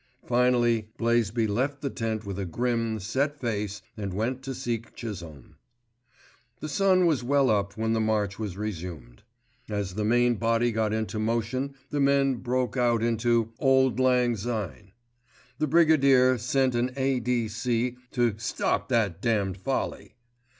[0.25, 5.57] Finally Blaisby left the tent with a grim, set face and went to seek Chisholme.
[6.59, 9.21] The sun was well up when the march was resumed.
[9.69, 14.91] As the main body got into motion the men broke out into "Auld Lang Syne."
[15.59, 17.95] The Brigadier sent an A.D.C.
[18.09, 20.15] to "stop that damned folly."